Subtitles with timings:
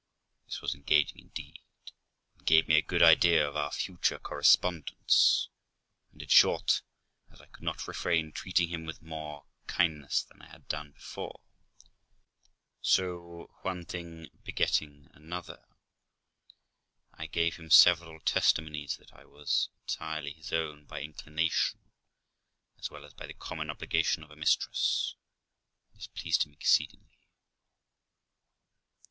[0.45, 1.61] This was engaging indeed,
[2.35, 5.47] and gave me a good idea of our future cor respondence;
[6.11, 6.81] and, in short,
[7.29, 11.39] as I could not refrain treating him with more kindness than I had done before,
[12.81, 15.63] so, one thing begetting another,
[17.13, 21.79] I gave him several testimonies that I was entirely his own by inclination
[22.79, 25.13] as well as by the common obligation of a mistress,
[25.91, 27.27] and this pleased him exceedingly.